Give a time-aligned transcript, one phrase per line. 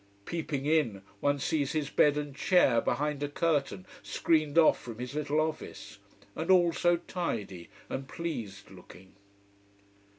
[0.25, 5.13] Peeping in, one sees his bed and chair behind a curtain, screened off from his
[5.13, 5.99] little office.
[6.35, 9.13] And all so tidy and pleased looking.